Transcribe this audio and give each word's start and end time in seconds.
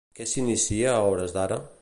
Què 0.19 0.25
s'inicia 0.29 0.95
a 0.95 1.05
hores 1.11 1.37
d'ara? 1.37 1.63